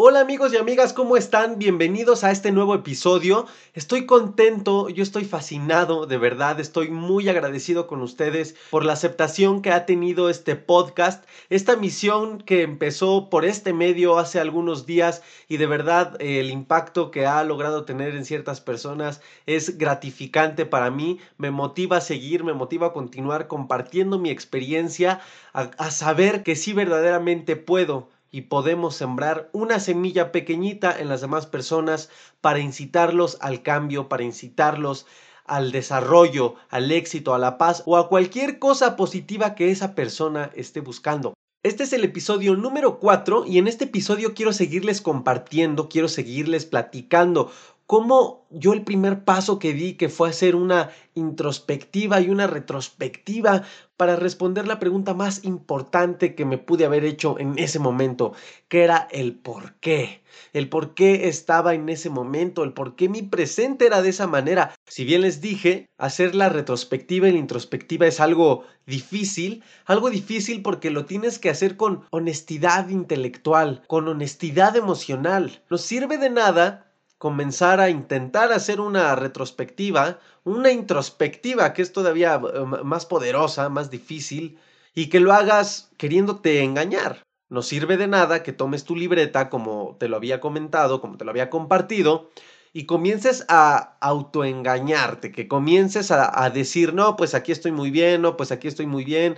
[0.00, 1.58] Hola amigos y amigas, ¿cómo están?
[1.58, 3.46] Bienvenidos a este nuevo episodio.
[3.74, 9.60] Estoy contento, yo estoy fascinado, de verdad, estoy muy agradecido con ustedes por la aceptación
[9.60, 15.24] que ha tenido este podcast, esta misión que empezó por este medio hace algunos días
[15.48, 20.92] y de verdad el impacto que ha logrado tener en ciertas personas es gratificante para
[20.92, 25.18] mí, me motiva a seguir, me motiva a continuar compartiendo mi experiencia,
[25.52, 31.20] a, a saber que sí verdaderamente puedo y podemos sembrar una semilla pequeñita en las
[31.20, 32.10] demás personas
[32.40, 35.06] para incitarlos al cambio, para incitarlos
[35.44, 40.50] al desarrollo, al éxito, a la paz o a cualquier cosa positiva que esa persona
[40.54, 41.34] esté buscando.
[41.64, 46.66] Este es el episodio número 4 y en este episodio quiero seguirles compartiendo, quiero seguirles
[46.66, 47.50] platicando
[47.88, 53.64] cómo yo el primer paso que di, que fue hacer una introspectiva y una retrospectiva
[53.96, 58.34] para responder la pregunta más importante que me pude haber hecho en ese momento,
[58.68, 60.22] que era el por qué.
[60.52, 64.26] El por qué estaba en ese momento, el por qué mi presente era de esa
[64.26, 64.74] manera.
[64.86, 70.60] Si bien les dije, hacer la retrospectiva y la introspectiva es algo difícil, algo difícil
[70.60, 75.62] porque lo tienes que hacer con honestidad intelectual, con honestidad emocional.
[75.70, 76.87] No sirve de nada
[77.18, 83.90] comenzar a intentar hacer una retrospectiva, una introspectiva que es todavía eh, más poderosa, más
[83.90, 84.58] difícil,
[84.94, 87.22] y que lo hagas queriéndote engañar.
[87.50, 91.24] No sirve de nada que tomes tu libreta como te lo había comentado, como te
[91.24, 92.30] lo había compartido,
[92.72, 98.22] y comiences a autoengañarte, que comiences a, a decir, no, pues aquí estoy muy bien,
[98.22, 99.36] no, pues aquí estoy muy bien,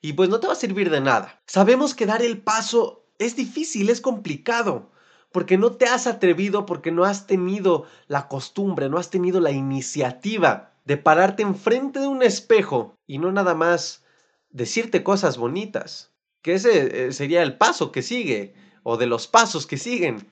[0.00, 1.40] y pues no te va a servir de nada.
[1.46, 4.90] Sabemos que dar el paso es difícil, es complicado
[5.32, 9.50] porque no te has atrevido, porque no has tenido la costumbre, no has tenido la
[9.50, 14.04] iniciativa de pararte enfrente de un espejo y no nada más
[14.50, 16.12] decirte cosas bonitas,
[16.42, 20.30] que ese eh, sería el paso que sigue o de los pasos que siguen.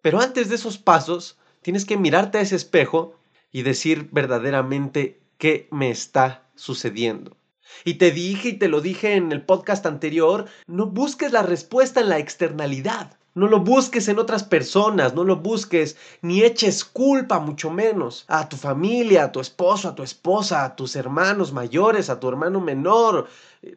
[0.00, 3.18] Pero antes de esos pasos, tienes que mirarte a ese espejo
[3.52, 7.36] y decir verdaderamente qué me está sucediendo.
[7.84, 12.00] Y te dije y te lo dije en el podcast anterior, no busques la respuesta
[12.00, 13.18] en la externalidad.
[13.36, 18.48] No lo busques en otras personas, no lo busques ni eches culpa, mucho menos, a
[18.48, 22.60] tu familia, a tu esposo, a tu esposa, a tus hermanos mayores, a tu hermano
[22.60, 23.26] menor.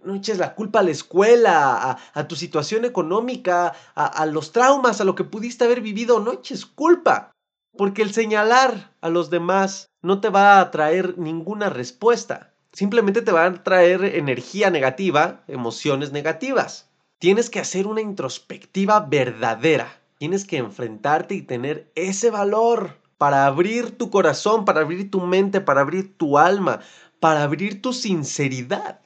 [0.04, 5.06] No eches la culpa a la escuela, a, tu situación económica, a, los traumas, a
[5.06, 6.20] lo que pudiste haber vivido.
[6.20, 7.32] No eches culpa,
[7.76, 12.54] porque el señalar a los demás no te va a traer ninguna respuesta.
[12.74, 16.88] Simplemente te va a traer energía negativa, emociones negativas.
[17.20, 20.02] Tienes que hacer una introspectiva verdadera.
[20.20, 25.60] Tienes que enfrentarte y tener ese valor para abrir tu corazón, para abrir tu mente,
[25.60, 26.82] para abrir tu alma,
[27.20, 29.02] para abrir tu sinceridad.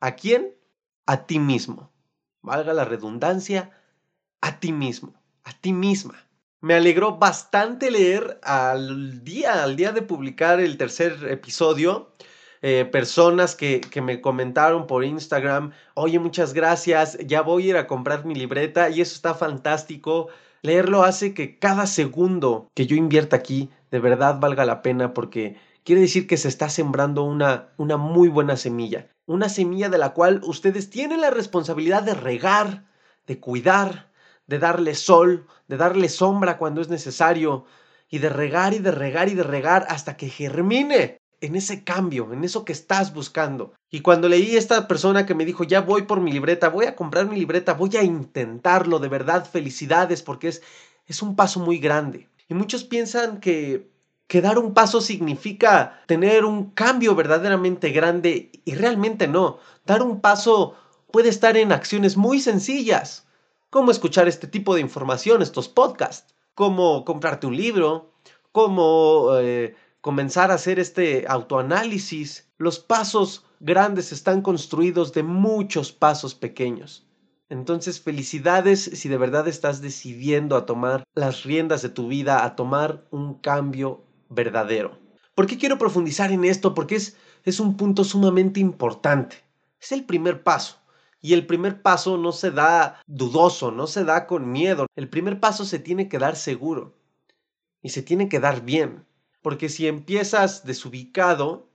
[0.00, 0.54] ¿A quién?
[1.06, 1.92] A ti mismo.
[2.42, 3.70] Valga la redundancia,
[4.40, 5.14] a ti mismo,
[5.44, 6.26] a ti misma.
[6.60, 12.12] Me alegró bastante leer al día, al día de publicar el tercer episodio,
[12.62, 17.76] eh, personas que, que, me comentaron por Instagram, oye, muchas gracias, ya voy a ir
[17.76, 20.28] a comprar mi libreta y eso está fantástico.
[20.62, 25.56] Leerlo hace que cada segundo que yo invierta aquí de verdad valga la pena porque
[25.84, 29.08] quiere decir que se está sembrando una, una muy buena semilla.
[29.26, 32.86] Una semilla de la cual ustedes tienen la responsabilidad de regar,
[33.26, 34.10] de cuidar,
[34.46, 37.64] de darle sol, de darle sombra cuando es necesario,
[38.08, 42.32] y de regar y de regar y de regar hasta que germine en ese cambio,
[42.32, 43.74] en eso que estás buscando.
[43.90, 46.94] Y cuando leí esta persona que me dijo, ya voy por mi libreta, voy a
[46.94, 50.62] comprar mi libreta, voy a intentarlo, de verdad, felicidades, porque es,
[51.06, 52.28] es un paso muy grande.
[52.48, 53.90] Y muchos piensan que,
[54.28, 59.58] que dar un paso significa tener un cambio verdaderamente grande y realmente no.
[59.84, 60.76] Dar un paso
[61.10, 63.26] puede estar en acciones muy sencillas,
[63.68, 68.12] como escuchar este tipo de información, estos podcasts, como comprarte un libro,
[68.52, 69.30] como...
[69.40, 72.52] Eh, comenzar a hacer este autoanálisis.
[72.58, 77.06] Los pasos grandes están construidos de muchos pasos pequeños.
[77.48, 82.56] Entonces, felicidades si de verdad estás decidiendo a tomar las riendas de tu vida, a
[82.56, 84.98] tomar un cambio verdadero.
[85.34, 86.74] ¿Por qué quiero profundizar en esto?
[86.74, 89.36] Porque es, es un punto sumamente importante.
[89.80, 90.78] Es el primer paso.
[91.20, 94.86] Y el primer paso no se da dudoso, no se da con miedo.
[94.96, 96.96] El primer paso se tiene que dar seguro.
[97.82, 99.04] Y se tiene que dar bien.
[99.42, 101.68] Porque si empiezas desubicado,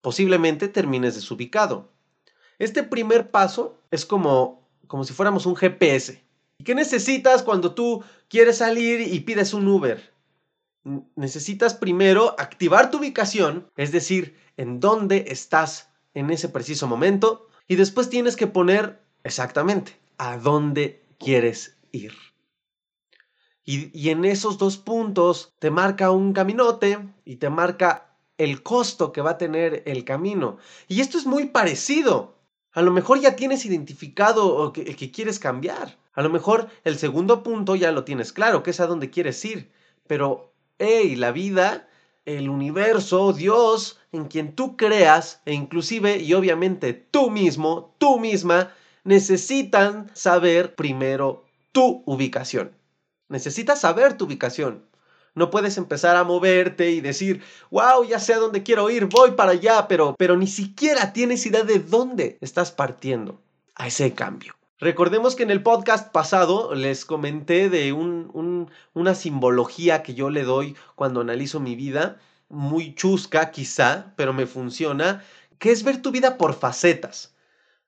[0.00, 1.92] posiblemente termines desubicado.
[2.58, 6.22] Este primer paso es como, como si fuéramos un GPS.
[6.58, 10.12] ¿Y qué necesitas cuando tú quieres salir y pides un Uber?
[11.16, 17.76] Necesitas primero activar tu ubicación, es decir, en dónde estás en ese preciso momento, y
[17.76, 22.12] después tienes que poner exactamente a dónde quieres ir.
[23.66, 29.22] Y, en esos dos puntos te marca un caminote y te marca el costo que
[29.22, 30.58] va a tener el camino.
[30.86, 32.34] Y esto es muy parecido.
[32.72, 35.96] A lo mejor ya tienes identificado el que quieres cambiar.
[36.12, 39.42] A lo mejor el segundo punto ya lo tienes claro, que es a dónde quieres
[39.44, 39.70] ir.
[40.06, 41.88] Pero, hey, la vida,
[42.24, 48.72] el universo, Dios, en quien tú creas, e inclusive y obviamente tú mismo, tú misma,
[49.04, 52.72] necesitan saber primero tu ubicación.
[53.28, 54.84] Necesitas saber tu ubicación.
[55.34, 59.32] No puedes empezar a moverte y decir, wow, ya sé a dónde quiero ir, voy
[59.32, 63.40] para allá, pero, pero ni siquiera tienes idea de dónde estás partiendo
[63.74, 64.54] a ese cambio.
[64.78, 70.76] Recordemos que en el podcast pasado les comenté de una simbología que yo le doy
[70.94, 75.24] cuando analizo mi vida, muy chusca quizá, pero me funciona,
[75.58, 77.34] que es ver tu vida por facetas.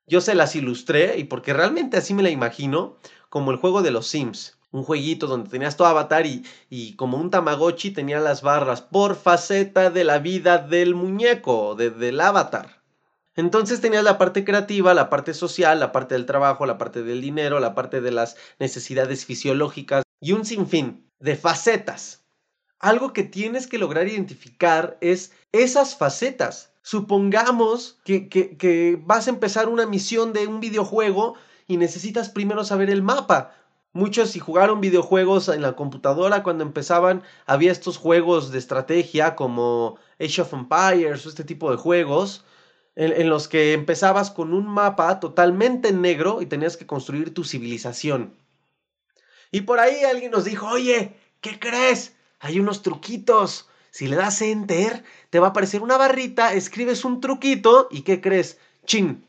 [0.07, 2.97] Yo se las ilustré y porque realmente así me la imagino,
[3.29, 7.17] como el juego de los Sims un jueguito donde tenías tu avatar y, y, como
[7.17, 12.83] un Tamagotchi tenía las barras por faceta de la vida del muñeco, del avatar.
[13.35, 17.21] Entonces tenías la parte creativa, la parte social, la parte del trabajo, la parte del
[17.21, 22.25] dinero, la parte de las necesidades fisiológicas y un sinfín de facetas.
[22.79, 26.73] Algo que tienes que lograr identificar es esas facetas.
[26.83, 31.35] Supongamos que, que, que vas a empezar una misión de un videojuego
[31.67, 33.55] y necesitas primero saber el mapa
[33.97, 39.97] Muchos si jugaron videojuegos en la computadora cuando empezaban, había estos juegos de estrategia como
[40.21, 42.45] Age of Empires o este tipo de juegos,
[42.95, 48.35] en, los que empezabas con un mapa totalmente negro y tenías que construir tu civilización.
[49.51, 52.15] Y por ahí alguien nos dijo, oye, ¿qué crees?
[52.41, 53.67] Hay unos truquitos.
[53.91, 58.21] Si le das enter, te va a aparecer una barrita, escribes un truquito y ¿qué
[58.21, 58.59] crees?
[58.85, 59.26] Chin,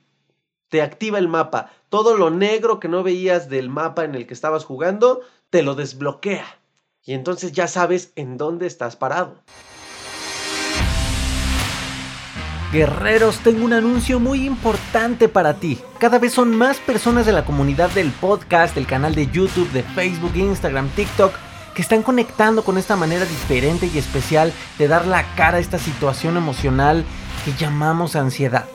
[0.70, 1.72] te activa el mapa.
[1.90, 5.76] Todo lo negro que no veías del mapa en el que estabas jugando, te lo
[5.76, 6.46] desbloquea.
[7.04, 9.36] Y entonces ya sabes en dónde estás parado.
[12.74, 15.80] Guerreros, tengo un anuncio muy importante para ti.
[16.00, 19.84] Cada vez son más personas de la comunidad del podcast, del canal de YouTube, de
[19.84, 21.34] Facebook, Instagram, TikTok,
[21.74, 25.80] que están conectando con esta manera diferente y especial de dar la cara a esta
[25.80, 27.06] situación emocional
[27.46, 28.66] que llamamos ansiedad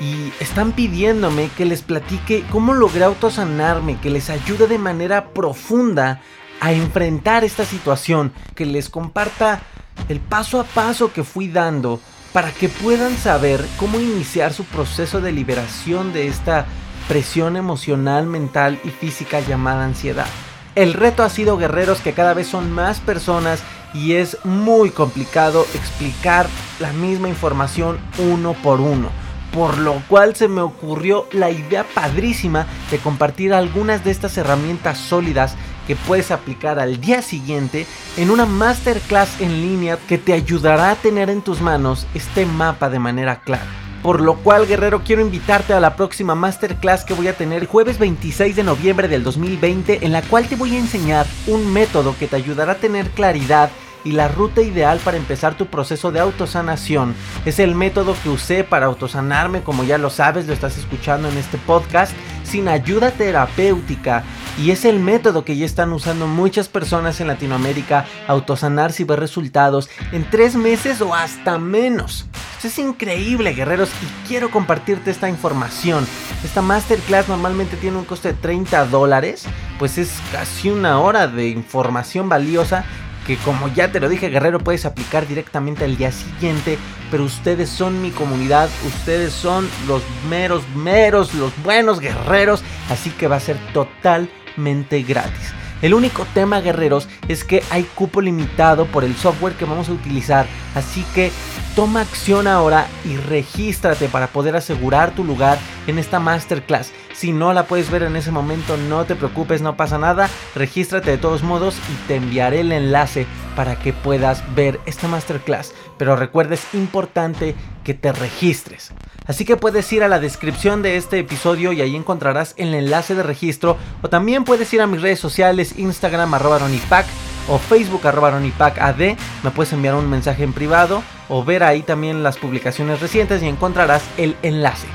[0.00, 6.20] y están pidiéndome que les platique cómo logré autosanarme, que les ayude de manera profunda
[6.60, 9.62] a enfrentar esta situación, que les comparta
[10.08, 12.00] el paso a paso que fui dando
[12.32, 16.66] para que puedan saber cómo iniciar su proceso de liberación de esta
[17.08, 20.26] presión emocional, mental y física llamada ansiedad.
[20.74, 23.62] El reto ha sido guerreros que cada vez son más personas
[23.92, 26.48] y es muy complicado explicar
[26.80, 29.23] la misma información uno por uno
[29.54, 34.98] por lo cual se me ocurrió la idea padrísima de compartir algunas de estas herramientas
[34.98, 35.54] sólidas
[35.86, 37.86] que puedes aplicar al día siguiente
[38.16, 42.90] en una masterclass en línea que te ayudará a tener en tus manos este mapa
[42.90, 43.66] de manera clara.
[44.02, 47.98] Por lo cual, guerrero, quiero invitarte a la próxima masterclass que voy a tener jueves
[47.98, 52.26] 26 de noviembre del 2020, en la cual te voy a enseñar un método que
[52.26, 53.70] te ayudará a tener claridad
[54.04, 57.14] y la ruta ideal para empezar tu proceso de autosanación.
[57.44, 61.38] Es el método que usé para autosanarme, como ya lo sabes, lo estás escuchando en
[61.38, 62.12] este podcast,
[62.44, 64.22] sin ayuda terapéutica.
[64.62, 69.18] Y es el método que ya están usando muchas personas en Latinoamérica, autosanarse y ver
[69.18, 72.26] resultados en tres meses o hasta menos.
[72.64, 76.06] Es increíble, guerreros, y quiero compartirte esta información.
[76.42, 79.44] Esta masterclass normalmente tiene un coste de 30 dólares,
[79.78, 82.86] pues es casi una hora de información valiosa
[83.26, 86.78] que como ya te lo dije guerrero puedes aplicar directamente al día siguiente,
[87.10, 93.28] pero ustedes son mi comunidad, ustedes son los meros, meros, los buenos guerreros, así que
[93.28, 95.54] va a ser totalmente gratis.
[95.82, 99.92] El único tema, guerreros, es que hay cupo limitado por el software que vamos a
[99.92, 100.46] utilizar.
[100.74, 101.30] Así que
[101.74, 106.92] toma acción ahora y regístrate para poder asegurar tu lugar en esta masterclass.
[107.12, 110.28] Si no la puedes ver en ese momento, no te preocupes, no pasa nada.
[110.54, 113.26] Regístrate de todos modos y te enviaré el enlace
[113.56, 115.72] para que puedas ver esta masterclass.
[115.98, 117.54] Pero recuerda, es importante
[117.84, 118.92] que te registres.
[119.26, 123.14] Así que puedes ir a la descripción de este episodio y ahí encontrarás el enlace
[123.14, 123.76] de registro.
[124.02, 127.06] O también puedes ir a mis redes sociales, Instagram arroba ronipac
[127.48, 128.96] o Facebook arroba ronipacad.
[128.96, 133.48] Me puedes enviar un mensaje en privado o ver ahí también las publicaciones recientes y
[133.48, 134.86] encontrarás el enlace.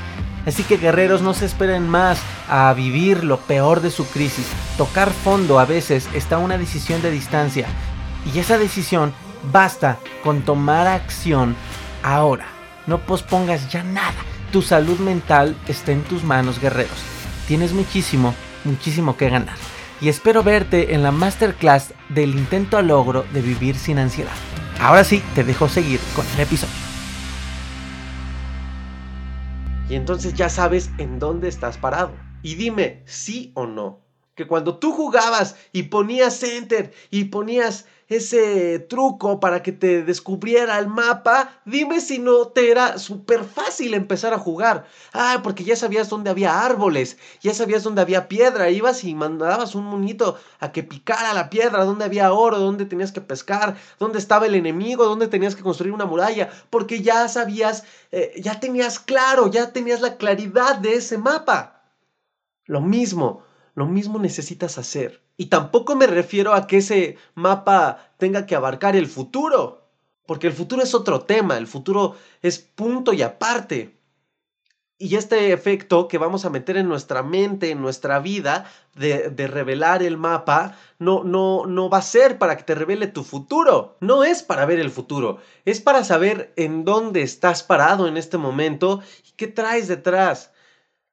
[0.46, 4.46] Así que guerreros no se esperen más a vivir lo peor de su crisis.
[4.78, 7.66] Tocar fondo a veces está una decisión de distancia
[8.32, 9.12] y esa decisión
[9.52, 11.56] basta con tomar acción
[12.02, 12.46] ahora.
[12.86, 14.14] No pospongas ya nada.
[14.50, 16.98] Tu salud mental está en tus manos, guerreros.
[17.46, 19.56] Tienes muchísimo, muchísimo que ganar.
[20.00, 24.32] Y espero verte en la masterclass del intento a logro de vivir sin ansiedad.
[24.80, 26.74] Ahora sí, te dejo seguir con el episodio.
[29.90, 32.12] Y entonces ya sabes en dónde estás parado.
[32.42, 34.00] Y dime sí o no.
[34.34, 40.78] Que cuando tú jugabas y ponías enter y ponías ese truco para que te descubriera
[40.80, 44.84] el mapa, dime si no te era súper fácil empezar a jugar.
[45.12, 49.76] Ah, porque ya sabías dónde había árboles, ya sabías dónde había piedra, ibas y mandabas
[49.76, 54.18] un monito a que picara la piedra, dónde había oro, dónde tenías que pescar, dónde
[54.18, 58.98] estaba el enemigo, dónde tenías que construir una muralla, porque ya sabías, eh, ya tenías
[58.98, 61.84] claro, ya tenías la claridad de ese mapa.
[62.66, 65.22] Lo mismo, lo mismo necesitas hacer.
[65.36, 69.88] Y tampoco me refiero a que ese mapa tenga que abarcar el futuro,
[70.26, 74.00] porque el futuro es otro tema, el futuro es punto y aparte.
[75.02, 80.02] Y este efecto que vamos a meter en nuestra mente, en nuestra vida, de, revelar
[80.02, 83.96] el mapa, no, no, no va a ser para que te revele tu futuro.
[84.00, 88.36] No es para ver el futuro, es para saber en dónde estás parado en este
[88.36, 90.52] momento y qué traes detrás,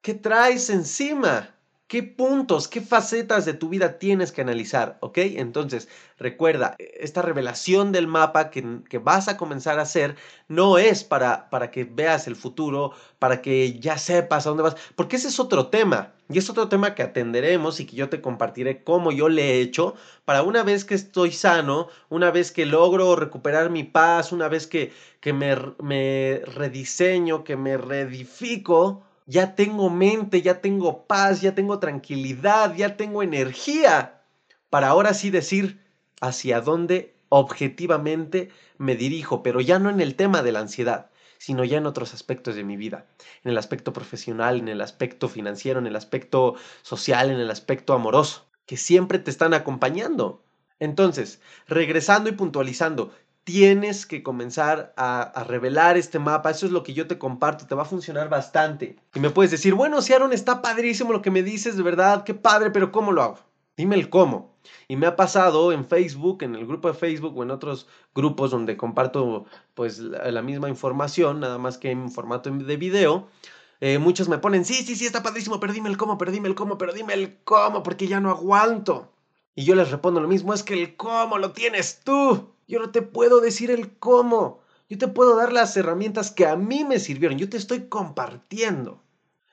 [0.02, 1.57] qué traes encima.
[1.88, 4.98] ¿Qué puntos, qué facetas de tu vida tienes que analizar?
[5.00, 5.16] ¿Ok?
[5.16, 10.14] Entonces, recuerda, esta revelación del mapa que, que, vas a comenzar a hacer
[10.48, 14.76] no es para, para que veas el futuro, para que ya sepas a dónde vas,
[14.96, 16.12] porque ese es otro tema.
[16.28, 19.60] Y es otro tema que atenderemos y que yo te compartiré cómo yo le he
[19.62, 19.94] hecho
[20.26, 24.66] para una vez que estoy sano, una vez que logro recuperar mi paz, una vez
[24.66, 31.54] que, que me, me rediseño, que me reedifico ya tengo mente, ya tengo paz, ya
[31.54, 34.22] tengo tranquilidad, ya tengo energía
[34.70, 35.84] para ahora sí decir
[36.22, 41.62] hacia dónde objetivamente me dirijo, pero ya no en el tema de la ansiedad, sino
[41.62, 43.04] ya en otros aspectos de mi vida,
[43.44, 47.92] en el aspecto profesional, en el aspecto financiero, en el aspecto social, en el aspecto
[47.92, 50.42] amoroso, que siempre te están acompañando.
[50.80, 53.12] Entonces, regresando y puntualizando,
[53.48, 56.50] tienes que comenzar a, revelar este mapa.
[56.50, 57.66] Eso es lo que yo te comparto.
[57.66, 58.96] Te va a funcionar bastante.
[59.14, 62.24] Y me puedes decir, bueno, si Aaron está padrísimo lo que me dices, de verdad,
[62.24, 63.38] qué padre, pero ¿cómo lo hago?
[63.74, 64.54] Dime el cómo.
[64.86, 68.50] Y me ha pasado en Facebook, en el grupo de Facebook o en otros grupos
[68.50, 73.28] donde comparto pues la, misma información, nada más que en formato de video.
[73.80, 76.48] Eh, muchos me ponen, sí, sí, sí, está padrísimo, pero dime el cómo, pero dime
[76.48, 79.10] el cómo, pero dime el cómo, porque ya no aguanto.
[79.54, 82.57] Y yo les respondo lo mismo, es que el cómo lo tienes tú.
[82.68, 84.60] Yo no te puedo decir el cómo.
[84.90, 87.38] Yo te puedo dar las herramientas que a mí me sirvieron.
[87.38, 89.02] Yo te estoy compartiendo.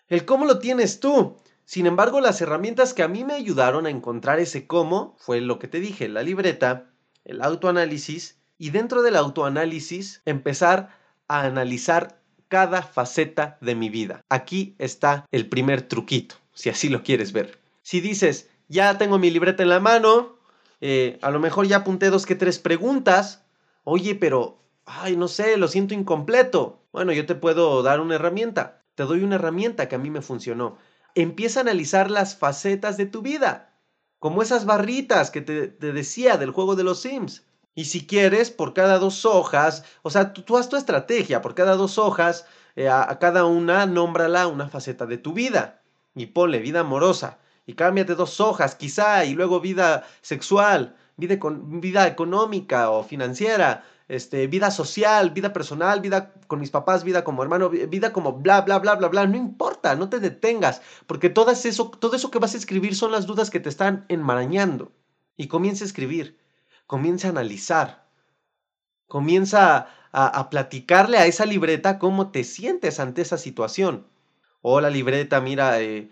[0.08, 1.38] El cómo lo tienes tú.
[1.64, 5.58] Sin embargo, las herramientas que a mí me ayudaron a encontrar ese cómo fue lo
[5.58, 6.92] que te dije, la libreta,
[7.24, 10.96] el autoanálisis y dentro del autoanálisis empezar
[11.28, 14.24] a analizar cada faceta de mi vida.
[14.30, 17.58] Aquí está el primer truquito, si así lo quieres ver.
[17.82, 20.35] Si dices, ya tengo mi libreta en la mano,
[20.82, 23.44] eh, a lo mejor ya apunté dos que tres preguntas.
[23.84, 26.84] Oye, pero, ay, no sé, lo siento incompleto.
[26.92, 28.82] Bueno, yo te puedo dar una herramienta.
[28.96, 30.78] Te doy una herramienta que a mí me funcionó.
[31.16, 33.74] Empieza a analizar las facetas de tu vida,
[34.20, 37.44] como esas barritas que te, decía del juego de los Sims.
[37.74, 41.76] Y si quieres, por cada dos hojas, o sea, tú, haz tu estrategia, por cada
[41.76, 45.82] dos hojas, eh, a, a cada una, nómbrala una faceta de tu vida.
[46.16, 52.08] Y ponle vida amorosa, y cámbiate dos hojas, quizá, y luego vida sexual, vida, vida
[52.08, 57.70] económica o financiera, este, vida social, vida personal, vida con mis papás, vida como hermano,
[57.70, 59.26] vida como bla, bla, bla, bla, bla.
[59.26, 63.12] No importa, no te detengas, porque todo eso, todo eso que vas a escribir son
[63.12, 64.92] las dudas que te están enmarañando.
[65.38, 66.38] Y comienza a escribir,
[66.86, 68.06] comienza a analizar,
[69.08, 74.08] comienza a, platicarle a esa libreta cómo te sientes ante esa situación.
[74.62, 76.10] Hola libreta, mira, eh,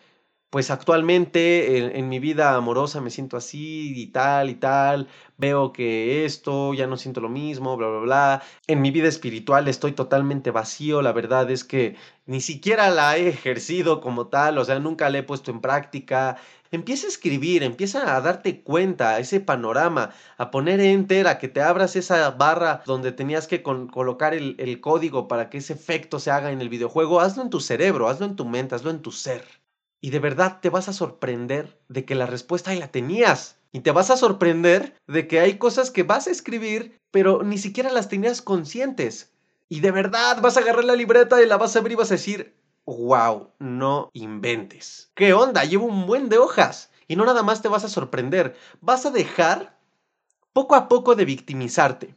[0.53, 6.25] pues actualmente en, mi vida amorosa me siento así y tal y tal, veo que
[6.25, 8.43] esto ya no siento lo mismo, bla, bla, bla.
[8.67, 11.95] En mi vida espiritual estoy totalmente vacío, la verdad es que
[12.27, 16.37] ni siquiera la he ejercido como tal, o sea, nunca la he puesto en práctica.
[16.69, 21.61] Empieza a escribir, empieza a darte cuenta, ese panorama, a poner enter, a que te
[21.63, 26.29] abras esa barra donde tenías que colocar el, el código para que ese efecto se
[26.29, 27.21] haga en el videojuego.
[27.21, 29.62] Hazlo en tu cerebro, hazlo en tu mente, hazlo en tu ser.
[30.03, 33.55] Y de verdad te vas a sorprender de que la respuesta ahí la tenías.
[33.71, 37.57] Y te vas a sorprender de que hay cosas que vas a escribir, pero ni
[37.57, 39.31] siquiera las tenías conscientes.
[39.69, 42.11] Y de verdad vas a agarrar la libreta y la vas a abrir y vas
[42.11, 42.53] a decir,
[42.85, 45.09] wow, no inventes.
[45.15, 45.63] ¿Qué onda?
[45.63, 46.91] Llevo un buen de hojas.
[47.07, 49.79] Y no nada más te vas a sorprender, vas a dejar
[50.51, 52.13] poco a poco de victimizarte.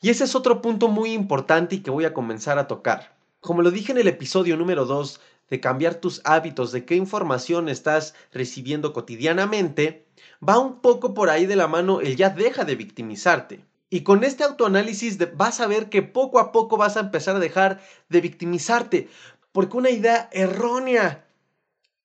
[0.00, 3.14] Y ese es otro punto muy importante y que voy a comenzar a tocar.
[3.40, 7.68] Como lo dije en el episodio número 2 de cambiar tus hábitos, de qué información
[7.68, 10.06] estás recibiendo cotidianamente,
[10.46, 13.64] va un poco por ahí de la mano el ya deja de victimizarte.
[13.88, 17.40] Y con este autoanálisis vas a ver que poco a poco vas a empezar a
[17.40, 19.08] dejar de victimizarte.
[19.52, 21.24] Porque una idea errónea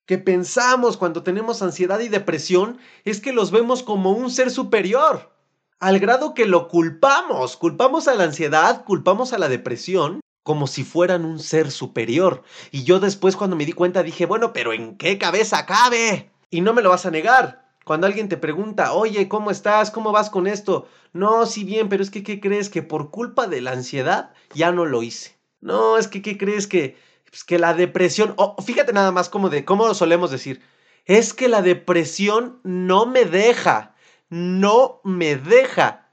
[0.06, 5.32] que pensamos cuando tenemos ansiedad y depresión es que los vemos como un ser superior.
[5.80, 7.56] Al grado que lo culpamos.
[7.56, 12.42] Culpamos a la ansiedad, culpamos a la depresión como si fueran un ser superior.
[12.70, 16.30] Y yo después cuando me di cuenta dije, bueno, pero ¿en qué cabeza cabe?
[16.50, 17.62] Y no me lo vas a negar.
[17.84, 19.90] Cuando alguien te pregunta, oye, ¿cómo estás?
[19.90, 20.88] ¿Cómo vas con esto?
[21.12, 22.68] No, sí bien, pero es que, ¿qué crees?
[22.68, 25.36] Que por culpa de la ansiedad ya no lo hice.
[25.60, 26.66] No, es que, ¿qué crees?
[26.66, 26.96] Que,
[27.28, 30.62] pues, que la depresión, oh, fíjate nada más como de, cómo lo solemos decir.
[31.06, 33.94] Es que la depresión no me deja.
[34.28, 36.08] No me deja.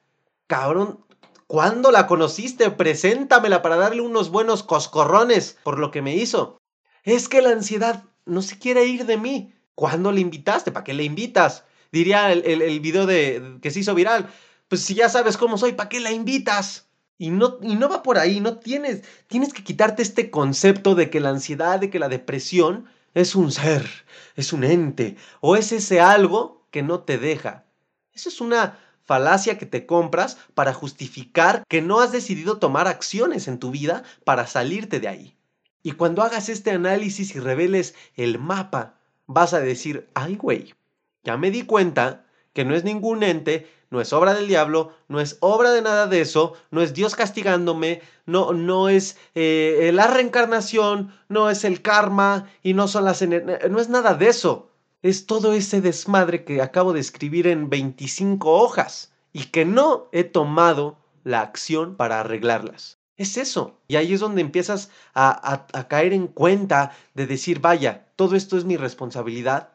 [0.48, 1.06] Cabrón,
[1.50, 2.70] ¿cuándo la conociste?
[2.70, 6.62] Preséntamela para darle unos buenos coscorrones por lo que me hizo.
[7.04, 9.56] Es que la ansiedad no se quiere ir de mí.
[9.74, 10.72] ¿Cuándo le invitaste?
[10.72, 11.64] ¿Para qué le invitas?
[11.92, 14.30] Diría el, el, video de, que se hizo viral.
[14.68, 16.88] Pues si ya sabes cómo soy, ¿para qué la invitas?
[17.18, 21.10] Y no, y no va por ahí, no tienes, tienes que quitarte este concepto de
[21.10, 23.90] que la ansiedad, de que la depresión es un ser,
[24.36, 27.66] es un ente, o es ese algo que no te deja.
[28.14, 28.78] Eso es una
[29.10, 34.04] falacia que te compras para justificar que no has decidido tomar acciones en tu vida
[34.24, 35.36] para salirte de ahí.
[35.82, 40.76] Y cuando hagas este análisis y reveles el mapa vas a decir, ay güey,
[41.24, 45.20] ya me di cuenta que no es ningún ente, no es obra del diablo, no
[45.20, 50.06] es obra de nada de eso, no es Dios castigándome, no, no es eh, la
[50.06, 54.69] reencarnación, no es el karma y no son las no es nada de eso.
[55.02, 60.26] Es todo ese desmadre que acabo de escribir en 25 hojas y que no he
[60.26, 63.00] tomado la acción para arreglarlas.
[63.16, 63.80] Es eso.
[63.88, 68.66] Y ahí es donde empiezas a, caer en cuenta de decir, vaya, todo esto es
[68.66, 69.70] mi responsabilidad.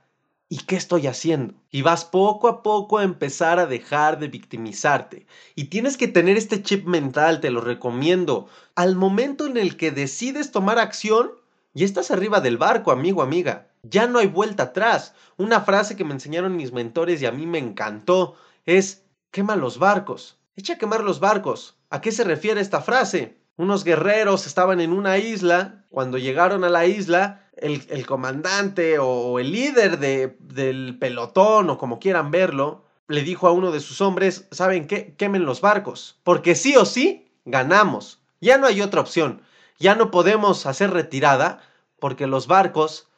[0.50, 1.54] ¿Y qué estoy haciendo?
[1.70, 5.26] Y vas poco a poco a empezar a dejar de victimizarte.
[5.54, 8.48] Y tienes que tener este chip mental, te lo recomiendo.
[8.74, 11.32] Al momento en el que decides tomar acción,
[11.72, 13.68] ya estás arriba del barco, amigo, amiga.
[13.88, 15.14] Ya no hay vuelta atrás.
[15.36, 19.78] Una frase que me enseñaron mis mentores y a mí me encantó es, quema los
[19.78, 20.38] barcos.
[20.56, 21.76] Echa a quemar los barcos.
[21.90, 23.38] ¿A qué se refiere esta frase?
[23.56, 25.84] Unos guerreros estaban en una isla.
[25.90, 31.98] Cuando llegaron a la isla, el, comandante o el líder de, del pelotón o como
[31.98, 35.14] quieran verlo, le dijo a uno de sus hombres, ¿saben qué?
[35.16, 36.20] Quemen los barcos.
[36.22, 38.20] Porque sí o sí, ganamos.
[38.40, 39.42] Ya no hay otra opción.
[39.78, 41.60] Ya no podemos hacer retirada
[41.98, 43.08] porque los barcos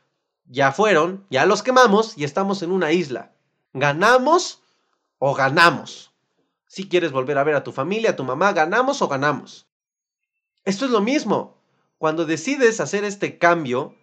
[0.48, 3.32] ya fueron, ya los quemamos y estamos en una isla.
[3.72, 4.62] ¿Ganamos
[5.18, 6.12] o ganamos?
[6.66, 9.66] Si quieres volver a ver a tu familia, a tu mamá, ganamos o ganamos.
[10.64, 11.56] Esto es lo mismo.
[11.98, 13.94] Cuando decides hacer este cambio,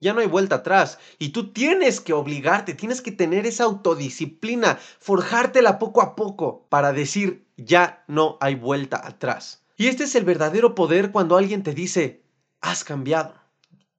[0.00, 0.98] ya no hay vuelta atrás.
[1.18, 6.92] Y tú tienes que obligarte, tienes que tener esa autodisciplina, forjártela poco a poco para
[6.92, 9.62] decir, ya no hay vuelta atrás.
[9.76, 12.22] Y este es el verdadero poder cuando alguien te dice,
[12.60, 13.34] has cambiado,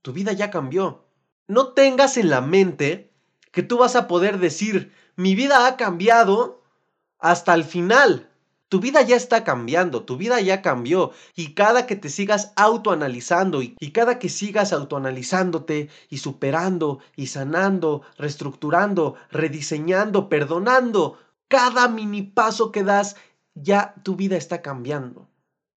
[0.01, 1.00] tu vida ya cambió.
[1.51, 3.11] No tengas en la mente
[3.51, 6.63] que tú vas a poder decir, mi vida ha cambiado
[7.19, 8.29] hasta el final.
[8.69, 13.61] Tu vida ya está cambiando, tu vida ya cambió y cada que te sigas autoanalizando
[13.61, 22.21] y, y cada que sigas autoanalizándote y superando y sanando, reestructurando, rediseñando, perdonando, cada mini
[22.21, 23.17] paso que das,
[23.55, 25.27] ya tu vida está cambiando.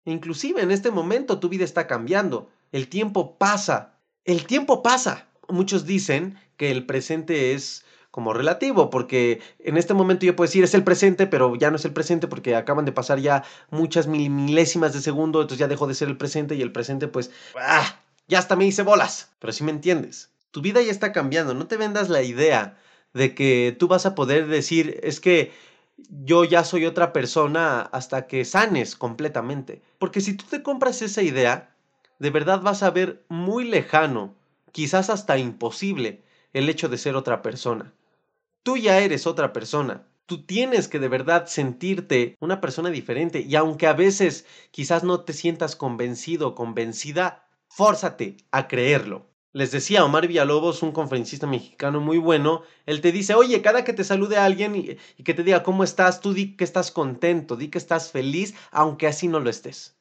[0.05, 2.49] Inclusive en este momento tu vida está cambiando.
[2.71, 3.99] El tiempo pasa.
[4.25, 5.27] El tiempo pasa.
[5.49, 10.63] Muchos dicen que el presente es como relativo, porque en este momento yo puedo decir
[10.63, 14.07] es el presente, pero ya no es el presente porque acaban de pasar ya muchas
[14.07, 17.97] milésimas de segundo, entonces ya dejó de ser el presente y el presente pues, ¡ah!
[18.29, 20.31] ya hasta me hice bolas, pero si me entiendes.
[20.53, 22.77] Tu vida ya está cambiando, no te vendas la idea
[23.15, 25.53] de que tú vas a poder decir es que
[26.09, 29.83] yo ya soy otra persona hasta que sanes completamente.
[29.99, 31.75] Porque si tú te compras esa idea,
[32.19, 34.35] de verdad vas a ver muy lejano,
[34.75, 37.95] quizás hasta imposible, el hecho de ser otra persona.
[38.65, 40.09] Tú ya eres otra persona.
[40.27, 45.21] Tú tienes que de verdad sentirte una persona diferente y aunque a veces quizás no
[45.21, 49.31] te sientas convencido o convencida, fórzate a creerlo.
[49.53, 53.93] Les decía Omar Villalobos, un conferencista mexicano muy bueno, él te dice, oye, cada que
[53.93, 57.55] te salude alguien y, y, que te diga cómo estás, tú di que estás contento,
[57.55, 59.97] di que estás feliz, aunque así no lo estés.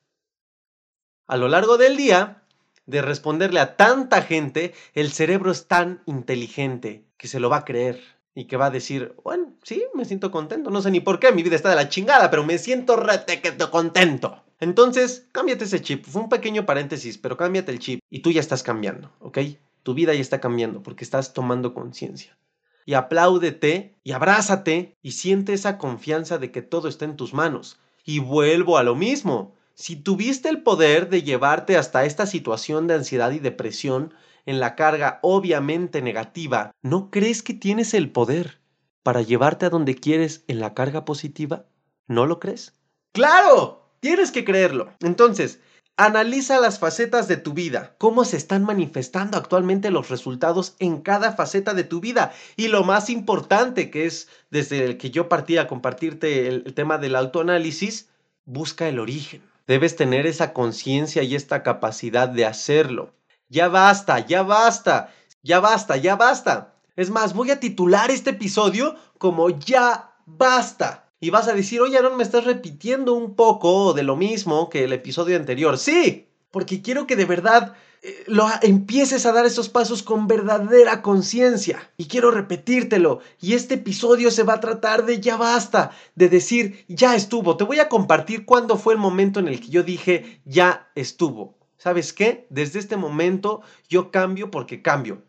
[1.28, 2.43] A lo largo del día,
[2.86, 7.66] de responderle a tanta gente, el cerebro es tan inteligente que se lo va a
[7.66, 8.02] creer
[8.36, 11.32] y que va a decir, bueno, sí, me siento contento, no sé ni por qué,
[11.32, 14.44] mi vida está de la chingada, pero me siento retequeto contento.
[14.60, 16.06] Entonces, cámbiate ese chip.
[16.06, 19.40] Fue un pequeño paréntesis, pero cámbiate el chip y tú ya estás cambiando, ¿ok?
[19.84, 22.38] Tu vida ya está cambiando porque estás tomando conciencia.
[22.86, 27.80] y apláudete y abrázate y siente esa confianza de que todo está en tus manos.
[28.06, 29.56] Y vuelvo a lo mismo.
[29.76, 34.14] Si tuviste el poder de llevarte hasta esta situación de ansiedad y depresión
[34.46, 38.60] en la carga obviamente negativa, ¿no crees que tienes el poder
[39.02, 41.66] para llevarte a donde quieres en la carga positiva?
[42.08, 42.74] ¿No lo crees?
[43.14, 44.92] Claro, tienes que creerlo.
[45.02, 45.60] Entonces,
[45.96, 51.34] Analiza las facetas de tu vida, cómo se están manifestando actualmente los resultados en cada
[51.34, 52.34] faceta de tu vida.
[52.56, 56.74] Y lo más importante, que es desde el que yo partí a compartirte el, el
[56.74, 58.10] tema del autoanálisis,
[58.46, 59.44] busca el origen.
[59.66, 63.14] Debes tener esa conciencia y esta capacidad de hacerlo.
[63.48, 66.76] Ya basta, ya basta, ya basta, ya basta.
[66.96, 71.98] Es más, voy a titular este episodio como Ya basta y vas a decir, oye,
[71.98, 75.78] Aaron, me estás repitiendo un poco de lo mismo que el episodio anterior.
[75.78, 81.02] Sí, porque quiero que de verdad eh, lo empieces a dar esos pasos con verdadera
[81.02, 81.92] conciencia.
[81.98, 83.22] Y quiero repetírtelo.
[83.42, 87.58] Y este episodio se va a tratar de ya basta, de decir ya estuvo.
[87.58, 91.58] Te voy a compartir cuándo fue el momento en el que yo dije ya estuvo.
[91.78, 92.46] ¿Sabes qué?
[92.52, 95.24] Desde este momento yo cambio porque cambio.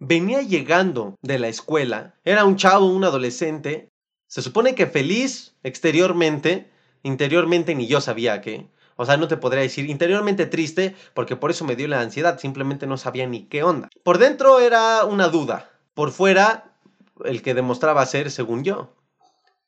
[0.00, 3.90] Venía llegando de la escuela, era un chavo, un adolescente,
[4.26, 6.68] se supone que feliz exteriormente,
[7.04, 8.66] interiormente ni yo sabía qué.
[8.96, 12.38] O sea, no te podría decir interiormente triste porque por eso me dio la ansiedad,
[12.38, 13.88] simplemente no sabía ni qué onda.
[14.02, 16.72] Por dentro era una duda, por fuera
[17.24, 18.94] el que demostraba ser según yo.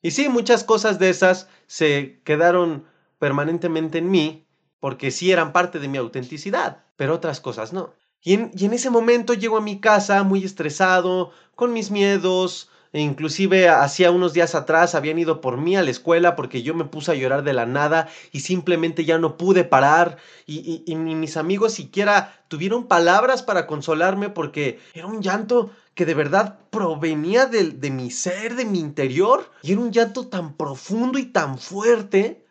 [0.03, 2.85] Y sí, muchas cosas de esas se quedaron
[3.19, 4.47] permanentemente en mí
[4.81, 7.95] porque sí eran parte de mi autenticidad, pero otras cosas no.
[8.23, 12.69] Y en, y en ese momento llego a mi casa muy estresado, con mis miedos,
[13.00, 16.85] inclusive hacía unos días atrás habían ido por mí a la escuela porque yo me
[16.85, 21.37] puse a llorar de la nada y simplemente ya no pude parar y, ni mis
[21.37, 27.70] amigos siquiera tuvieron palabras para consolarme porque era un llanto que de verdad provenía de,
[27.70, 32.44] de mi ser, de mi interior y era un llanto tan profundo y tan fuerte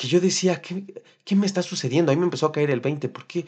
[0.00, 2.10] que yo decía, ¿qué, ¿qué, me está sucediendo?
[2.10, 3.10] Ahí me empezó a caer el 20.
[3.10, 3.44] ¿Por qué?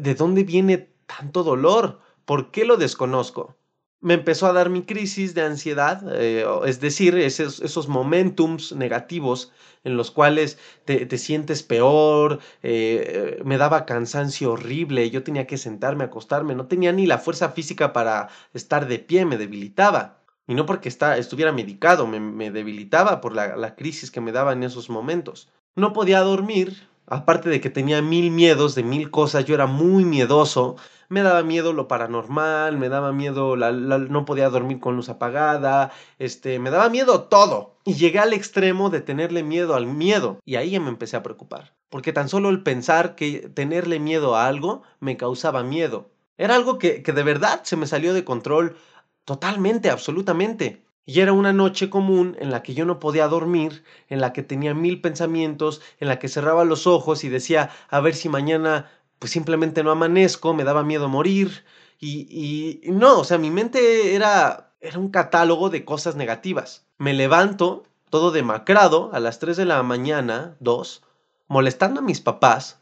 [0.00, 2.00] ¿De dónde viene tanto dolor?
[2.24, 3.54] ¿Por qué lo desconozco?
[4.00, 9.52] Me empezó a dar mi crisis de ansiedad, eh, es decir, esos, esos, momentums negativos
[9.84, 16.04] en los cuales te, sientes peor, eh, me daba cansancio horrible, yo tenía que sentarme,
[16.04, 20.18] acostarme, no tenía ni la fuerza física para estar de pie, me debilitaba.
[20.48, 24.62] Y no porque estuviera medicado, me, debilitaba por la, la crisis que me daba en
[24.62, 25.48] esos momentos.
[25.74, 30.04] No podía dormir, aparte de que tenía mil miedos de mil cosas, yo era muy
[30.04, 30.76] miedoso,
[31.08, 35.92] me daba miedo lo paranormal, me daba miedo, la, no podía dormir con luz apagada,
[36.18, 37.76] este, me daba miedo todo.
[37.84, 40.40] Y llegué al extremo de tenerle miedo al miedo.
[40.44, 41.74] Y ahí ya me empecé a preocupar.
[41.88, 46.10] Porque tan solo el pensar que tenerle miedo a algo me causaba miedo.
[46.36, 48.76] Era algo que, que de verdad se me salió de control
[49.24, 50.82] totalmente, absolutamente.
[51.08, 54.42] Y era una noche común en la que yo no podía dormir, en la que
[54.42, 58.90] tenía mil pensamientos, en la que cerraba los ojos y decía, a ver si mañana
[59.18, 61.64] pues simplemente no amanezco, me daba miedo morir
[61.98, 66.86] y, y no, o sea, mi mente era, era un catálogo de cosas negativas.
[66.98, 71.02] Me levanto todo demacrado a las 3 de la mañana, 2,
[71.48, 72.78] molestando a mis papás,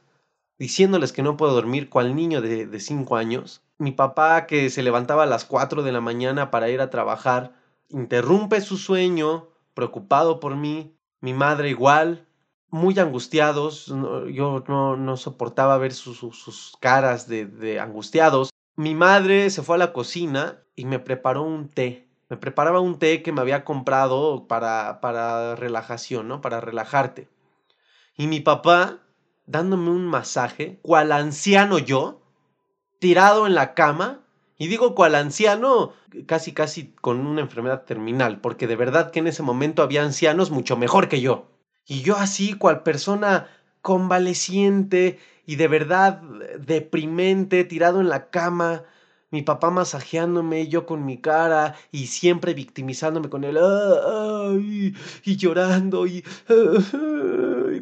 [0.59, 3.63] diciéndoles que no puedo dormir cual niño de 5 años.
[3.79, 7.53] Mi papá que se levantaba a las 4 de la mañana para ir a trabajar,
[7.89, 10.97] interrumpe su sueño, preocupado por mí.
[11.21, 12.27] Mi madre igual,
[12.75, 18.51] muy angustiados, yo no, no soportaba ver sus, caras de, de, angustiados.
[18.75, 22.09] Mi madre se fue a la cocina y me preparó un té.
[22.29, 26.41] Me preparaba un té que me había comprado para, para relajación, ¿no?
[26.41, 27.29] Para relajarte.
[28.17, 28.99] Y mi papá
[29.47, 32.23] dándome un masaje, cual anciano yo,
[32.99, 34.25] tirado en la cama,
[34.59, 35.93] y digo cual anciano,
[36.27, 40.51] casi casi con una enfermedad terminal, porque de verdad que en ese momento había ancianos
[40.51, 41.54] mucho mejor que yo.
[41.87, 43.49] Y yo así, cual persona
[43.83, 46.23] convaleciente y de verdad
[46.59, 48.85] deprimente, tirado en la cama,
[49.31, 53.59] mi papá masajeándome, yo con mi cara y siempre victimizándome con él,
[55.25, 56.25] y llorando y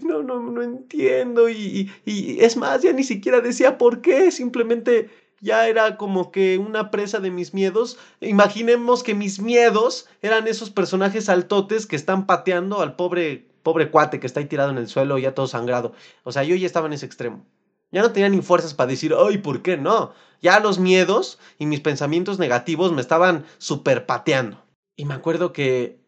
[0.02, 5.10] no, no, no entiendo y, y, es más, ya ni siquiera decía por qué, simplemente
[5.40, 7.98] ya era como que una presa de mis miedos.
[8.20, 14.20] Imaginemos que mis miedos eran esos personajes altotes que están pateando al pobre pobre cuate
[14.20, 15.92] que está ahí tirado en el suelo, ya todo sangrado.
[16.24, 17.44] O sea, yo ya estaba en ese extremo.
[17.90, 20.12] Ya no tenía ni fuerzas para decir, ay, ¿por qué no?
[20.40, 24.62] Ya los miedos y mis pensamientos negativos me estaban super pateando.
[24.96, 26.00] Y me acuerdo que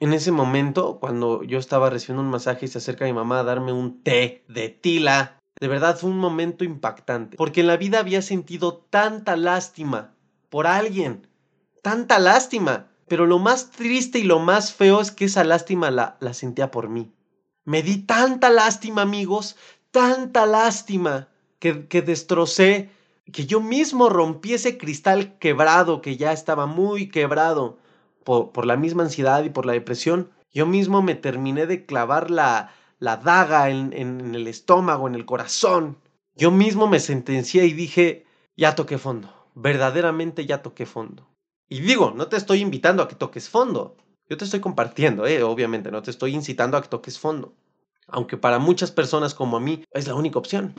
[0.00, 3.44] en ese momento, cuando yo estaba recibiendo un masaje y se acerca mi mamá a
[3.44, 7.36] darme un té de tila, de verdad fue un momento impactante.
[7.36, 10.14] Porque en la vida había sentido tanta lástima
[10.48, 11.28] por alguien
[11.82, 12.88] tanta lástima.
[13.08, 16.88] Pero lo más triste y lo más feo es que esa lástima la, sentía por
[16.88, 17.10] mí.
[17.64, 19.56] Me di tanta lástima, amigos,
[19.90, 22.90] tanta lástima, que, destrocé,
[23.32, 27.78] que yo mismo rompí ese cristal quebrado, que ya estaba muy quebrado
[28.24, 30.30] por, la misma ansiedad y por la depresión.
[30.52, 35.98] Yo mismo me terminé de clavar la, daga en el estómago, en el corazón.
[36.34, 38.24] Yo mismo me sentencié y dije,
[38.56, 41.27] ya toqué fondo, verdaderamente ya toqué fondo.
[41.68, 43.96] Y digo, no te estoy invitando a que toques fondo,
[44.28, 47.54] yo te estoy compartiendo, eh, obviamente, no te estoy incitando a que toques fondo.
[48.06, 50.74] Aunque para muchas personas como a mí es la única opción.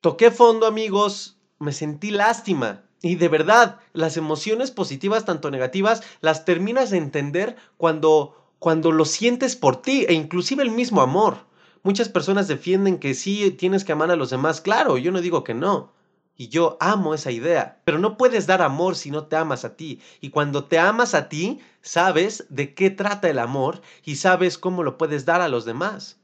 [0.00, 2.84] Toqué fondo, amigos, me sentí lástima.
[3.02, 9.04] Y de verdad, las emociones positivas, tanto negativas, las terminas de entender cuando, cuando lo
[9.04, 11.46] sientes por ti e inclusive el mismo amor.
[11.82, 14.60] Muchas personas defienden que sí tienes que amar a los demás.
[14.60, 15.92] Claro, yo no digo que no.
[16.40, 17.82] Y yo amo esa idea.
[17.84, 20.00] Pero no puedes dar amor si no te amas a ti.
[20.22, 24.82] Y cuando te amas a ti, sabes de qué trata el amor y sabes cómo
[24.82, 26.18] lo puedes dar a los demás.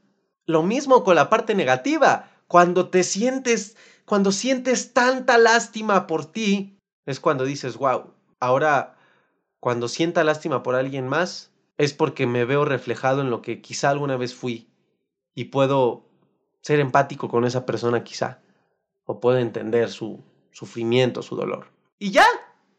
[0.47, 2.31] Lo mismo con la parte negativa.
[2.47, 8.97] Cuando te sientes, cuando sientes tanta lástima por ti, es cuando dices, wow, ahora
[9.59, 13.91] cuando sienta lástima por alguien más, es porque me veo reflejado en lo que quizá
[13.91, 14.67] alguna vez fui
[15.35, 16.09] y puedo
[16.61, 18.41] ser empático con esa persona quizá,
[19.07, 21.71] o puedo entender su sufrimiento, su dolor.
[21.97, 22.27] Y ya,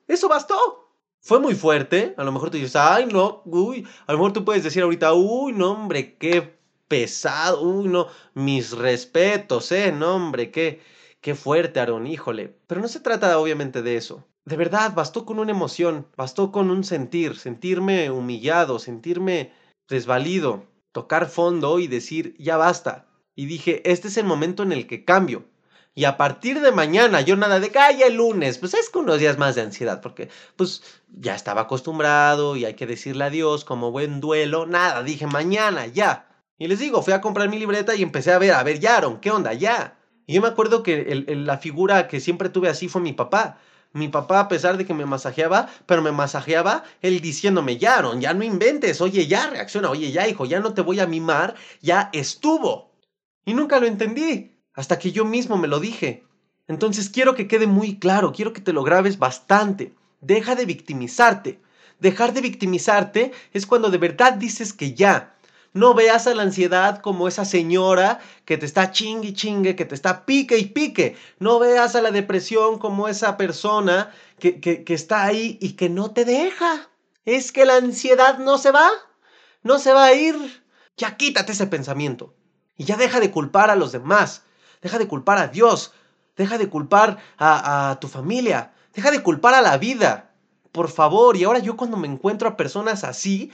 [0.07, 0.57] eso bastó.
[1.21, 4.45] Fue muy fuerte, a lo mejor tú dices, ay no, uy, a lo mejor tú
[4.45, 10.53] puedes decir ahorita, uy, no hombre, qué pesado, uy, no, mis respetos, eh, no hombre,
[10.53, 10.81] qué,
[11.21, 12.57] qué fuerte, Aaron, híjole.
[12.69, 14.25] Pero no se trata obviamente de eso.
[14.45, 19.53] De verdad, bastó con una emoción, bastó con un sentir, sentirme humillado, sentirme
[19.89, 23.07] desvalido, tocar fondo y decir, ya basta.
[23.35, 25.45] Y dije, este es el momento en el que cambio.
[25.99, 29.19] Y a partir de mañana, yo nada de que el lunes, pues es con unos
[29.19, 33.91] días más de ansiedad, porque pues ya estaba acostumbrado y hay que decirle adiós como
[33.91, 34.65] buen duelo.
[34.65, 36.29] Nada, dije mañana, ya.
[36.57, 39.19] Y les digo, fui a comprar mi libreta y empecé a ver, a ver, Yaron,
[39.19, 39.55] ¿qué onda?
[39.55, 39.99] Ya.
[40.25, 43.59] Y yo me acuerdo que la figura que siempre tuve así fue mi papá.
[43.93, 48.21] Mi papá, a pesar de que me masajeaba, pero me masajeaba él diciéndome, ya, Aaron,
[48.21, 51.57] ya no inventes, oye, ya reacciona, oye, ya, hijo, ya no te voy a mimar,
[51.83, 52.93] ya estuvo.
[53.45, 56.23] Y nunca lo entendí, hasta que yo mismo me lo dije.
[56.69, 59.93] Entonces quiero que quede muy claro, quiero que te lo grabes bastante.
[60.21, 61.59] Deja de victimizarte.
[61.99, 65.35] Dejar de victimizarte es cuando de verdad dices que ya,
[65.73, 69.85] no veas a la ansiedad como esa señora que te está chingue y chingue, que
[69.85, 71.17] te está pique y pique.
[71.41, 75.89] No veas a la depresión como esa persona que, que, que está ahí y que
[75.89, 76.89] no te deja.
[77.25, 78.89] Es que la ansiedad no se va.
[79.65, 80.63] No se va a ir.
[80.97, 82.33] Ya quítate ese pensamiento.
[82.77, 84.45] Y ya deja de culpar a los demás.
[84.83, 85.93] Deja de culpar a Dios.
[86.37, 88.73] Deja de culpar a, tu familia.
[88.95, 90.29] Deja de culpar a la vida
[90.73, 91.37] por favor.
[91.37, 93.51] Y ahora yo cuando me encuentro a personas así,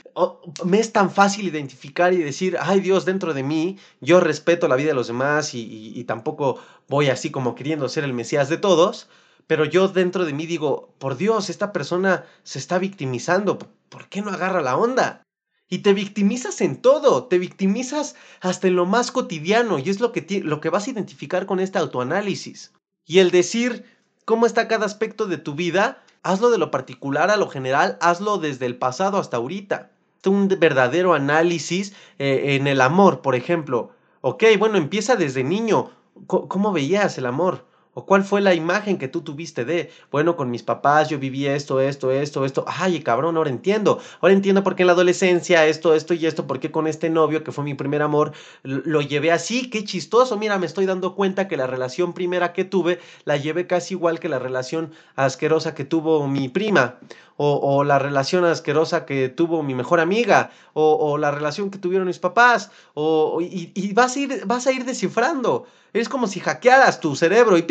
[0.63, 4.75] me es tan fácil identificar y decir, ay Dios, dentro de mí, yo respeto la
[4.75, 9.07] vida de los demás y, tampoco voy así como queriendo ser el Mesías de todos.
[9.47, 13.57] Pero yo dentro de mí digo, por Dios, esta persona se está victimizando.
[13.89, 15.24] ¿Por qué no agarra la onda?
[15.67, 20.11] Y te victimizas en todo, te victimizas hasta en lo más cotidiano y es lo
[20.11, 22.73] que, lo que vas a identificar con este autoanálisis.
[23.05, 23.85] Y el decir
[24.25, 28.39] cómo está cada aspecto de tu vida Hazlo de lo particular a lo general, hazlo
[28.39, 29.91] desde el pasado hasta ahorita.
[30.25, 33.91] Un verdadero análisis eh, en el amor, por ejemplo.
[34.21, 35.91] Ok, bueno, empieza desde niño.
[36.25, 37.67] ¿Cómo veías el amor?
[37.97, 41.47] ¿O cuál fue la imagen que tú tuviste de, bueno, con mis papás yo viví
[41.47, 42.65] esto, esto, esto, esto?
[42.67, 43.99] Ay, cabrón, ahora entiendo.
[44.19, 47.09] Ahora entiendo por qué en la adolescencia esto, esto y esto, por qué con este
[47.09, 49.69] novio que fue mi primer amor lo llevé así.
[49.69, 50.37] Qué chistoso.
[50.37, 54.19] Mira, me estoy dando cuenta que la relación primera que tuve la llevé casi igual
[54.19, 56.99] que la relación asquerosa que tuvo mi prima
[57.37, 62.19] o, la relación asquerosa que tuvo mi mejor amiga, o, la relación que tuvieron mis
[62.19, 65.65] papás, o, y, vas, a ir, vas a ir descifrando.
[65.93, 67.65] Es como si hackearas tu cerebro y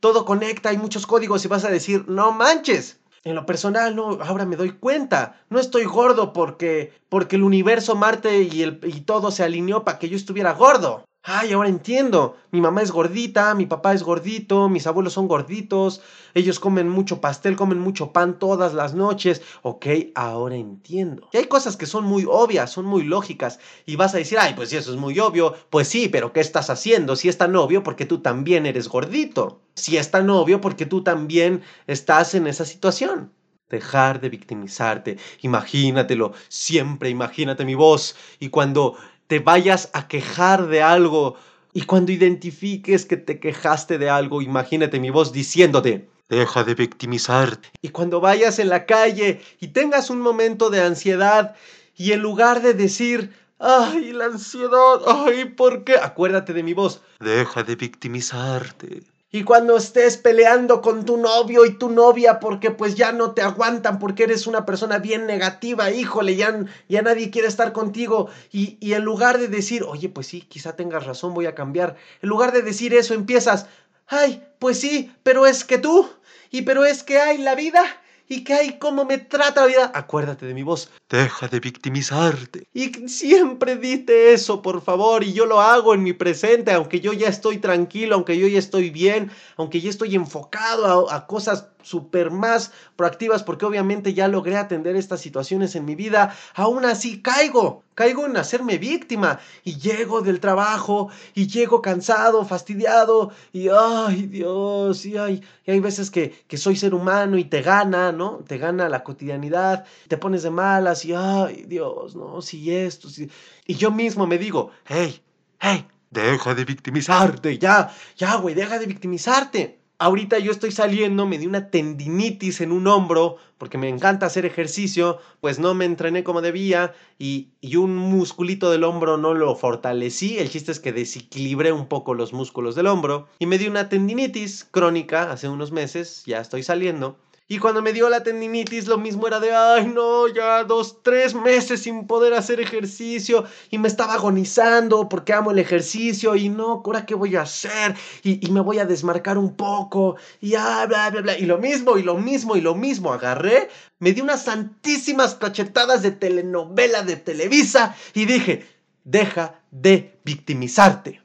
[0.00, 2.98] todo conecta, hay muchos códigos y vas a decir, no manches.
[3.24, 5.40] En lo personal, no, ahora me doy cuenta.
[5.50, 9.98] No estoy gordo porque, porque el universo, Marte y, el, y todo se alineó para
[9.98, 11.04] que yo estuviera gordo.
[11.28, 12.36] Ay, ahora entiendo.
[12.52, 16.00] Mi mamá es gordita, mi papá es gordito, mis abuelos son gorditos,
[16.34, 19.42] ellos comen mucho pastel, comen mucho pan todas las noches.
[19.62, 21.28] Ok, ahora entiendo.
[21.32, 23.58] Y hay cosas que son muy obvias, son muy lógicas.
[23.86, 25.54] Y vas a decir, ay, pues si eso es muy obvio.
[25.68, 27.16] Pues sí, pero ¿qué estás haciendo?
[27.16, 29.62] Si es tan obvio porque tú también eres gordito.
[29.74, 33.32] Si es tan obvio porque tú también estás en esa situación.
[33.68, 35.18] Dejar de victimizarte.
[35.42, 38.14] Imagínatelo, siempre imagínate mi voz.
[38.38, 41.36] Y cuando te vayas a quejar de algo
[41.72, 47.68] y cuando identifiques que te quejaste de algo, imagínate mi voz diciéndote, Deja de victimizarte.
[47.82, 51.54] Y cuando vayas en la calle y tengas un momento de ansiedad
[51.96, 55.94] y en lugar de decir, ay, la ansiedad, ay, ¿por qué?
[55.94, 57.00] Acuérdate de mi voz.
[57.20, 59.02] Deja de victimizarte.
[59.32, 63.42] Y cuando estés peleando con tu novio y tu novia porque pues ya no te
[63.42, 68.28] aguantan porque eres una persona bien negativa, híjole, ya, ya nadie quiere estar contigo.
[68.52, 71.96] Y, y en lugar de decir, oye, pues sí, quizá tengas razón, voy a cambiar.
[72.22, 73.66] En lugar de decir eso, empiezas,
[74.06, 76.08] ay, pues sí, pero es que tú,
[76.50, 77.82] y pero es que hay la vida,
[78.28, 79.92] y que hay cómo me trata la vida.
[79.94, 80.90] Acuérdate de mi voz.
[81.08, 82.66] Deja de victimizarte.
[82.74, 87.12] Y siempre dite eso, por favor, y yo lo hago en mi presente, aunque yo
[87.12, 92.30] ya estoy tranquilo, aunque yo ya estoy bien, aunque ya estoy enfocado a, cosas súper
[92.32, 97.84] más proactivas porque obviamente ya logré atender estas situaciones en mi vida, aún así caigo,
[97.94, 105.06] caigo en hacerme víctima y llego del trabajo y llego cansado, fastidiado y ay Dios,
[105.06, 108.12] y, ay, y hay veces que, que soy ser humano y te gana,
[108.46, 112.42] Te gana la cotidianidad, te pones de malas y ay Dios, ¿no?
[112.42, 113.30] Si esto, si...
[113.66, 115.20] Y yo mismo me digo, hey,
[115.60, 119.80] hey, deja de victimizarte, ya, ya, güey, deja de victimizarte.
[119.98, 124.44] Ahorita yo estoy saliendo, me di una tendinitis en un hombro porque me encanta hacer
[124.44, 129.56] ejercicio, pues no me entrené como debía y, y, un musculito del hombro no lo
[129.56, 130.38] fortalecí.
[130.38, 133.88] El chiste es que desequilibré un poco los músculos del hombro y me di una
[133.88, 137.16] tendinitis crónica hace unos meses, ya estoy saliendo.
[137.48, 141.32] Y cuando me dio la tendinitis, lo mismo era de, ay, no, ya dos, tres
[141.32, 143.44] meses sin poder hacer ejercicio.
[143.70, 146.34] Y me estaba agonizando porque amo el ejercicio.
[146.34, 147.94] Y no, ahora qué voy a hacer.
[148.24, 150.16] Y, y me voy a desmarcar un poco.
[150.40, 151.38] Y ah, bla, bla, bla.
[151.38, 153.12] Y lo mismo, y lo mismo, y lo mismo.
[153.12, 153.68] Agarré,
[154.00, 157.94] me di unas santísimas cachetadas de telenovela de Televisa.
[158.12, 158.66] Y dije,
[159.04, 161.22] deja de victimizarte.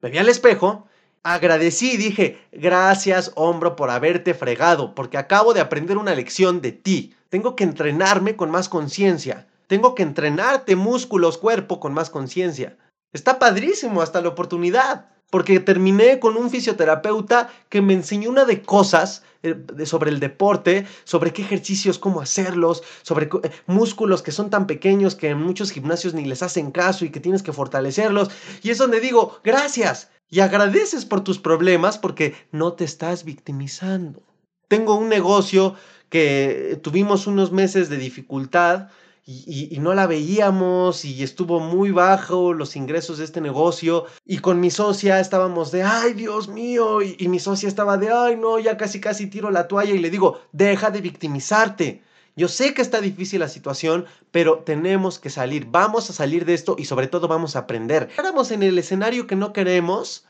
[0.00, 0.88] Me vi al espejo
[1.24, 6.72] Agradecí y dije, gracias hombro por haberte fregado, porque acabo de aprender una lección de
[6.72, 7.14] ti.
[7.28, 9.46] Tengo que entrenarme con más conciencia.
[9.68, 12.76] Tengo que entrenarte músculos, cuerpo con más conciencia.
[13.12, 18.60] Está padrísimo hasta la oportunidad, porque terminé con un fisioterapeuta que me enseñó una de
[18.62, 19.54] cosas eh,
[19.86, 25.14] sobre el deporte, sobre qué ejercicios, cómo hacerlos, sobre eh, músculos que son tan pequeños
[25.14, 28.30] que en muchos gimnasios ni les hacen caso y que tienes que fortalecerlos.
[28.62, 34.22] Y es donde digo, gracias, y agradeces por tus problemas porque no te estás victimizando.
[34.66, 35.74] Tengo un negocio
[36.08, 38.88] que tuvimos unos meses de dificultad
[39.26, 44.58] y, no la veíamos y estuvo muy bajo los ingresos de este negocio y con
[44.58, 48.58] mi socia estábamos de, ay Dios mío, y, y mi socia estaba de, ay no,
[48.58, 52.02] ya casi casi tiro la toalla y le digo, deja de victimizarte.
[52.34, 55.66] Yo sé que está difícil la situación, pero tenemos que salir.
[55.66, 58.08] Vamos a salir de esto y sobre todo vamos a aprender.
[58.16, 60.26] Estamos en el escenario que no queremos.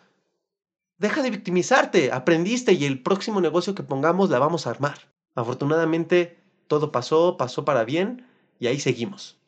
[0.98, 2.10] Deja de victimizarte.
[2.10, 4.98] Aprendiste y el próximo negocio que pongamos la vamos a armar.
[5.36, 8.26] Afortunadamente todo pasó, pasó para bien
[8.58, 9.38] y ahí seguimos.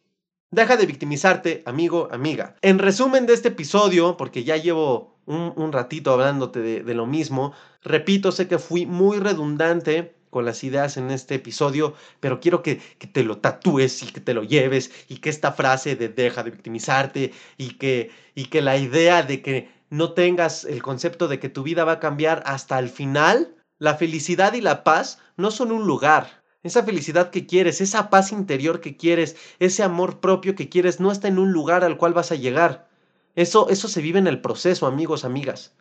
[0.52, 2.54] Deja de victimizarte, amigo, amiga.
[2.62, 8.30] En resumen de este episodio, porque ya llevo un, ratito hablándote de lo mismo, repito,
[8.30, 12.80] sé que fui muy redundante con las ideas en este episodio, pero quiero que,
[13.12, 16.50] te lo tatúes y que te lo lleves y que esta frase de deja de
[16.50, 21.48] victimizarte y que, y que la idea de que no tengas el concepto de que
[21.48, 25.70] tu vida va a cambiar hasta el final, la felicidad y la paz no son
[25.70, 26.42] un lugar.
[26.64, 31.12] Esa felicidad que quieres, esa paz interior que quieres, ese amor propio que quieres, no
[31.12, 32.88] está en un lugar al cual vas a llegar.
[33.36, 35.76] Eso, eso se vive en el proceso, amigos, amigas.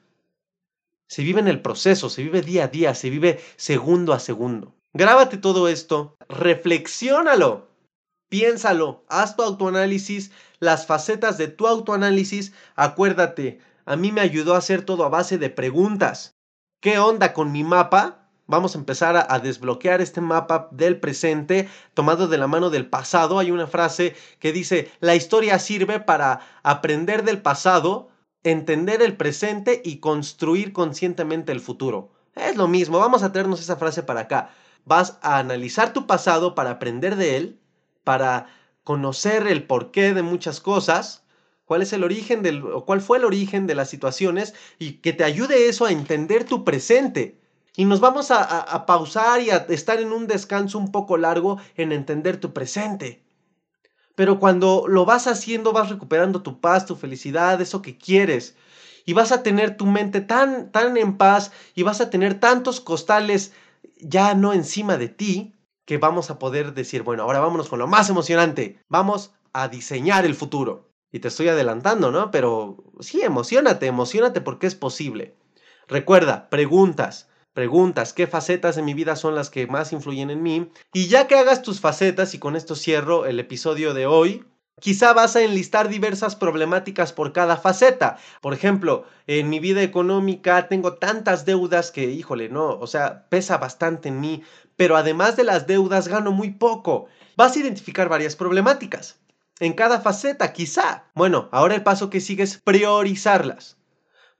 [1.08, 4.76] Se vive en el proceso, se vive día a día, se vive segundo a segundo.
[4.94, 7.68] Grábate todo esto, reflexiónalo,
[8.30, 12.54] piénsalo, haz tu autoanálisis, las facetas de tu autoanálisis.
[12.76, 16.36] Acuérdate, a mí me ayudó a hacer todo a base de preguntas.
[16.80, 18.30] ¿Qué onda con mi mapa?
[18.46, 22.88] Vamos a empezar a, a, desbloquear este mapa del presente tomado de la mano del
[22.88, 23.40] pasado.
[23.40, 28.10] Hay una frase que dice, la historia sirve para aprender del pasado
[28.44, 32.12] entender el presente y construir conscientemente el futuro.
[32.36, 34.50] Es lo mismo, vamos a traernos esa frase para acá.
[34.86, 37.60] Vas a analizar tu pasado para aprender de él,
[38.04, 38.48] para
[38.84, 41.24] conocer el porqué de muchas cosas,
[41.66, 45.14] cuál es el origen del o cuál fue el origen de las situaciones y que
[45.14, 47.40] te ayude eso a entender tu presente.
[47.76, 51.18] Y nos vamos a, a, a pausar y a estar en un descanso un poco
[51.18, 53.23] largo en entender tu presente.
[54.16, 58.56] Pero cuando lo vas haciendo, vas recuperando tu paz, tu felicidad, eso que quieres.
[59.06, 62.80] Y vas a tener tu mente tan, tan en paz y vas a tener tantos
[62.80, 63.54] costales
[64.00, 65.56] ya no encima de ti
[65.86, 68.80] que vamos a poder decir, bueno, ahora vámonos con lo más emocionante.
[68.88, 70.90] Vamos a diseñar el futuro.
[71.12, 72.32] Y te estoy adelantando, ¿no?
[72.32, 75.36] Pero sí, emocionate, emocionate porque es posible.
[75.88, 77.30] Recuerda, preguntas.
[77.54, 80.70] Preguntas qué facetas de mi vida son las que más influyen en mí.
[80.94, 84.46] Y ya que hagas tus facetas, y con esto cierro el episodio de hoy,
[84.80, 88.18] Quizá vas a enlistar diversas problemáticas por cada faceta.
[88.42, 93.58] Por ejemplo, en mi vida económica tengo tantas deudas que, híjole, no, o sea, pesa
[93.60, 94.44] bastante en mí,
[94.76, 97.06] pero además de las deudas gano muy poco.
[97.38, 99.20] Vas a identificar varias problemáticas.
[99.60, 101.06] En cada faceta, quizá.
[101.14, 103.78] Bueno, ahora el paso que sigue es priorizarlas.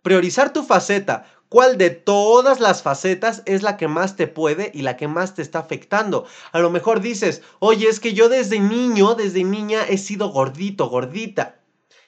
[0.02, 4.82] Priorizar tu faceta cuál de todas las facetas es la que más te puede y
[4.82, 6.26] la que más te está afectando.
[6.52, 10.90] A lo mejor dices, oye, es que yo desde niño, desde niña he sido gordito,
[10.90, 11.60] gordita.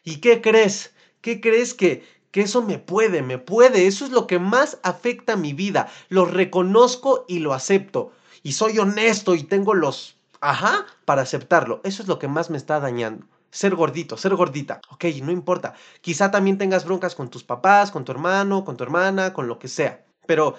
[0.03, 0.95] ¿Y qué crees?
[1.21, 3.85] ¿Qué crees que, que eso me puede, me puede?
[3.85, 5.89] Eso es lo que más afecta a mi vida.
[6.09, 8.13] Lo reconozco y lo acepto.
[8.41, 11.81] Y soy honesto y tengo los, ajá, para aceptarlo.
[11.83, 14.81] Eso es lo que más me está dañando ser gordito, ser gordita.
[14.89, 15.73] Ok, no importa.
[16.01, 19.59] Quizá también tengas broncas con tus papás, con tu hermano, con tu hermana, con lo
[19.59, 20.05] que sea.
[20.27, 20.55] Pero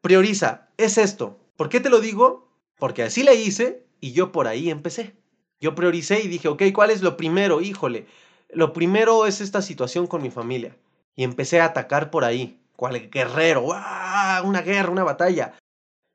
[0.00, 1.40] prioriza, es esto.
[1.56, 2.48] ¿Por qué te lo digo?
[2.78, 5.16] Porque así le hice y yo por ahí empecé.
[5.60, 7.60] Yo prioricé y dije, ok, ¿cuál es lo primero?
[7.60, 8.06] Híjole,
[8.50, 10.76] lo primero es esta situación con mi familia.
[11.16, 12.60] Y empecé a atacar por ahí.
[12.76, 13.64] ¿Cuál guerrero?
[13.64, 15.54] Una guerra, una batalla.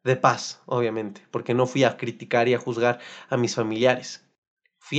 [0.04, 4.26] De paz, obviamente, porque no fui a criticar y a juzgar a mis familiares.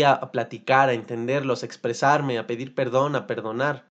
[0.01, 3.91] A, platicar, a entenderlos, a expresarme, a pedir perdón, a perdonar.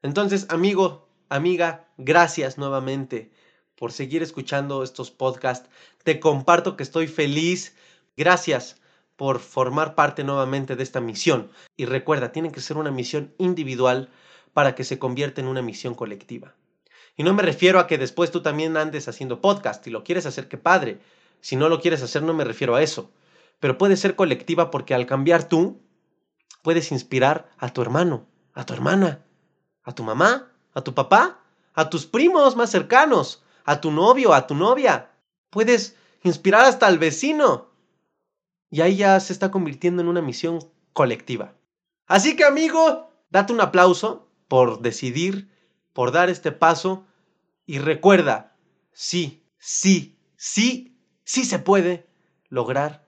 [0.00, 3.30] Entonces, amigo, amiga, gracias nuevamente
[3.76, 5.68] por seguir escuchando estos podcasts.
[6.04, 7.76] Te comparto que estoy feliz.
[8.16, 8.80] Gracias
[9.16, 11.50] por formar parte nuevamente de esta misión.
[11.76, 14.08] Y recuerda, tiene que ser una misión individual
[14.54, 16.54] para que se convierta en una misión colectiva.
[17.14, 20.24] Y no me refiero a que después tú también andes haciendo podcast y lo quieres
[20.24, 21.00] hacer, que padre.
[21.42, 23.12] Si no lo quieres hacer, no me refiero a eso
[23.62, 25.80] pero puede ser colectiva porque al cambiar tú,
[26.62, 29.24] puedes inspirar a tu hermano, a tu hermana,
[29.84, 34.48] a tu mamá, a tu papá, a tus primos más cercanos, a tu novio, a
[34.48, 35.12] tu novia.
[35.48, 37.70] Puedes inspirar hasta al vecino.
[38.68, 40.58] Y ahí ya se está convirtiendo en una misión
[40.92, 41.54] colectiva.
[42.08, 45.52] Así que amigo, date un aplauso por decidir,
[45.92, 47.06] por dar este paso
[47.64, 48.56] y recuerda,
[48.90, 52.08] sí, sí, sí, sí se puede
[52.48, 53.01] lograr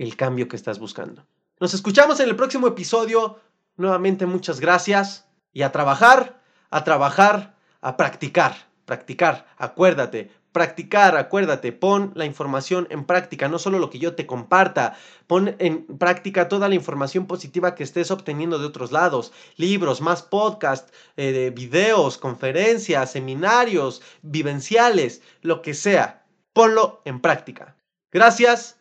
[0.00, 1.26] el cambio que estás buscando.
[1.60, 3.38] Nos escuchamos en el próximo episodio.
[3.76, 5.28] Nuevamente muchas gracias.
[5.52, 6.40] Y a trabajar,
[6.70, 13.78] a trabajar, a practicar, practicar, acuérdate, practicar, acuérdate, pon la información en práctica, no solo
[13.78, 14.96] lo que yo te comparta,
[15.26, 20.22] pon en práctica toda la información positiva que estés obteniendo de otros lados, libros, más
[20.22, 26.24] podcasts, eh, videos, conferencias, seminarios, vivenciales, lo que sea,
[26.54, 27.76] ponlo en práctica.
[28.10, 28.79] Gracias